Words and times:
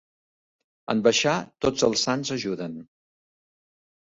En 0.93 1.03
baixar 1.07 1.33
tots 1.67 1.85
els 1.89 2.07
sants 2.09 2.33
ajuden. 2.37 2.79